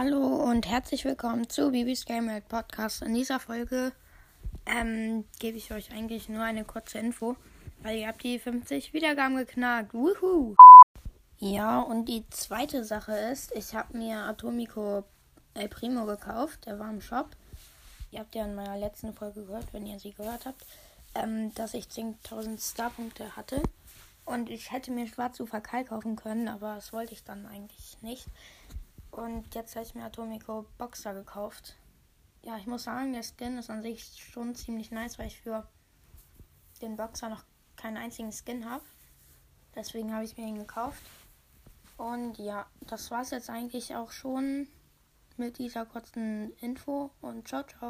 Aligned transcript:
Hallo 0.00 0.24
und 0.24 0.68
herzlich 0.68 1.04
willkommen 1.04 1.48
zu 1.48 1.72
Bibis 1.72 2.04
Game 2.04 2.28
World 2.28 2.46
Podcast. 2.46 3.02
In 3.02 3.14
dieser 3.14 3.40
Folge 3.40 3.90
ähm, 4.64 5.24
gebe 5.40 5.56
ich 5.56 5.72
euch 5.72 5.90
eigentlich 5.90 6.28
nur 6.28 6.44
eine 6.44 6.64
kurze 6.64 7.00
Info, 7.00 7.34
weil 7.82 7.98
ihr 7.98 8.06
habt 8.06 8.22
die 8.22 8.38
50 8.38 8.92
Wiedergaben 8.92 9.36
geknackt. 9.36 9.92
Wuhu! 9.94 10.54
Ja, 11.40 11.80
und 11.80 12.04
die 12.04 12.24
zweite 12.30 12.84
Sache 12.84 13.10
ist, 13.10 13.50
ich 13.56 13.74
habe 13.74 13.98
mir 13.98 14.18
Atomico 14.18 15.02
El 15.54 15.68
Primo 15.68 16.06
gekauft, 16.06 16.66
der 16.66 16.78
war 16.78 16.90
im 16.90 17.00
Shop. 17.00 17.30
Ihr 18.12 18.20
habt 18.20 18.36
ja 18.36 18.44
in 18.44 18.54
meiner 18.54 18.78
letzten 18.78 19.12
Folge 19.14 19.46
gehört, 19.46 19.72
wenn 19.72 19.84
ihr 19.84 19.98
sie 19.98 20.12
gehört 20.12 20.46
habt, 20.46 20.64
ähm, 21.16 21.52
dass 21.54 21.74
ich 21.74 21.86
10.000 21.86 22.70
Starpunkte 22.70 23.34
hatte. 23.34 23.60
Und 24.24 24.48
ich 24.48 24.70
hätte 24.70 24.92
mir 24.92 25.08
Schwarz 25.08 25.42
Verkal 25.44 25.84
kaufen 25.84 26.14
können, 26.14 26.46
aber 26.46 26.76
das 26.76 26.92
wollte 26.92 27.14
ich 27.14 27.24
dann 27.24 27.46
eigentlich 27.46 28.00
nicht. 28.00 28.28
Und 29.18 29.52
jetzt 29.56 29.74
habe 29.74 29.84
ich 29.84 29.96
mir 29.96 30.04
Atomico 30.04 30.64
Boxer 30.78 31.12
gekauft. 31.12 31.74
Ja, 32.44 32.56
ich 32.56 32.68
muss 32.68 32.84
sagen, 32.84 33.12
der 33.12 33.24
Skin 33.24 33.58
ist 33.58 33.68
an 33.68 33.82
sich 33.82 34.24
schon 34.24 34.54
ziemlich 34.54 34.92
nice, 34.92 35.18
weil 35.18 35.26
ich 35.26 35.40
für 35.40 35.68
den 36.80 36.94
Boxer 36.96 37.28
noch 37.28 37.42
keinen 37.74 37.96
einzigen 37.96 38.30
Skin 38.30 38.70
habe. 38.70 38.84
Deswegen 39.74 40.14
habe 40.14 40.24
ich 40.24 40.36
mir 40.36 40.46
ihn 40.46 40.58
gekauft. 40.58 41.02
Und 41.96 42.38
ja, 42.38 42.66
das 42.82 43.10
war 43.10 43.22
es 43.22 43.30
jetzt 43.30 43.50
eigentlich 43.50 43.96
auch 43.96 44.12
schon 44.12 44.68
mit 45.36 45.58
dieser 45.58 45.84
kurzen 45.84 46.52
Info. 46.58 47.10
Und 47.20 47.48
ciao, 47.48 47.64
ciao. 47.64 47.86